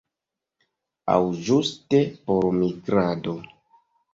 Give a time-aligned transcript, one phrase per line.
[1.17, 1.17] Aŭ
[1.49, 2.01] ĝuste
[2.31, 3.37] por migrado.